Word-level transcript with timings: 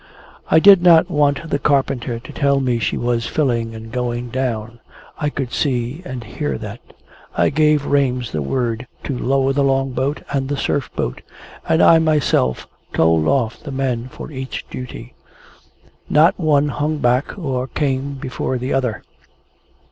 I 0.49 0.57
did 0.59 0.81
not 0.81 1.11
want 1.11 1.47
the 1.51 1.59
carpenter 1.59 2.17
to 2.17 2.33
tell 2.33 2.59
me 2.59 2.79
she 2.79 2.97
was 2.97 3.27
filling 3.27 3.75
and 3.75 3.91
going 3.91 4.29
down; 4.29 4.79
I 5.19 5.29
could 5.29 5.51
see 5.53 6.01
and 6.03 6.23
hear 6.23 6.57
that. 6.57 6.79
I 7.37 7.51
gave 7.51 7.85
Rames 7.85 8.31
the 8.31 8.41
word 8.41 8.87
to 9.03 9.15
lower 9.15 9.53
the 9.53 9.63
Long 9.63 9.91
boat 9.91 10.23
and 10.31 10.49
the 10.49 10.57
Surf 10.57 10.89
boat, 10.95 11.21
and 11.69 11.83
I 11.83 11.99
myself 11.99 12.67
told 12.93 13.27
off 13.27 13.61
the 13.61 13.71
men 13.71 14.07
for 14.07 14.31
each 14.31 14.67
duty. 14.71 15.13
Not 16.09 16.33
one 16.39 16.69
hung 16.69 16.97
back, 16.97 17.37
or 17.37 17.67
came 17.67 18.15
before 18.15 18.57
the 18.57 18.73
other. 18.73 19.03